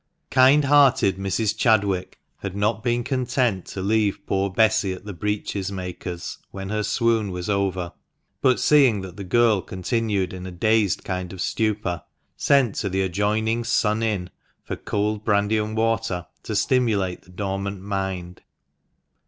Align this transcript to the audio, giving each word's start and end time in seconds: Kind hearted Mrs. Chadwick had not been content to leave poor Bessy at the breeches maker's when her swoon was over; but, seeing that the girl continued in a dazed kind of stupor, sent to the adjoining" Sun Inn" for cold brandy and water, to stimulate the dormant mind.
Kind 0.31 0.65
hearted 0.65 1.17
Mrs. 1.17 1.55
Chadwick 1.55 2.17
had 2.39 2.55
not 2.55 2.83
been 2.83 3.03
content 3.03 3.67
to 3.67 3.83
leave 3.83 4.17
poor 4.25 4.49
Bessy 4.49 4.93
at 4.93 5.05
the 5.05 5.13
breeches 5.13 5.71
maker's 5.71 6.39
when 6.49 6.69
her 6.69 6.81
swoon 6.81 7.29
was 7.29 7.51
over; 7.51 7.93
but, 8.41 8.59
seeing 8.59 9.01
that 9.01 9.15
the 9.15 9.23
girl 9.23 9.61
continued 9.61 10.33
in 10.33 10.47
a 10.47 10.51
dazed 10.51 11.03
kind 11.03 11.31
of 11.31 11.39
stupor, 11.39 12.01
sent 12.35 12.73
to 12.77 12.89
the 12.89 13.03
adjoining" 13.03 13.63
Sun 13.79 14.01
Inn" 14.01 14.31
for 14.65 14.75
cold 14.75 15.23
brandy 15.23 15.59
and 15.59 15.77
water, 15.77 16.25
to 16.41 16.55
stimulate 16.55 17.21
the 17.21 17.29
dormant 17.29 17.81
mind. 17.81 18.41